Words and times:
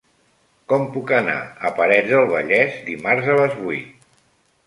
Com 0.71 0.85
puc 0.93 1.11
anar 1.17 1.35
a 1.69 1.71
Parets 1.81 2.09
del 2.15 2.25
Vallès 2.33 2.79
dimarts 2.87 3.31
a 3.35 3.35
les 3.41 3.53
vuit? 3.59 4.09